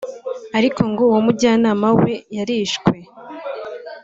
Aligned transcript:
ariko 0.57 0.81
ngo 0.89 1.01
uwamujyanye 1.07 1.71
we 2.03 2.13
yarishwe 2.35 2.95